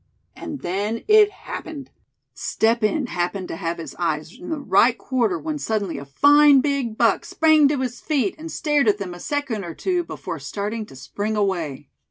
And 0.35 0.61
then 0.61 1.03
it 1.07 1.29
happened! 1.29 1.91
Step 2.33 2.81
Hen 2.81 3.05
happened 3.05 3.47
to 3.49 3.55
have 3.55 3.77
his 3.77 3.93
eyes 3.99 4.35
in 4.39 4.49
the 4.49 4.57
right 4.59 4.97
quarter 4.97 5.37
when 5.37 5.59
suddenly 5.59 5.99
a 5.99 6.05
fine 6.05 6.59
big 6.59 6.97
buck 6.97 7.23
sprang 7.23 7.67
to 7.67 7.79
its 7.83 8.01
feet, 8.01 8.33
and 8.39 8.51
stared 8.51 8.87
at 8.87 8.97
them 8.97 9.13
a 9.13 9.19
second 9.19 9.63
or 9.63 9.75
two, 9.75 10.03
before 10.03 10.39
starting 10.39 10.87
to 10.87 10.95
spring 10.95 11.37
away. 11.37 11.87